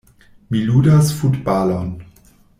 Mi 0.53 0.61
ludas 0.69 1.11
futbalon. 1.19 1.95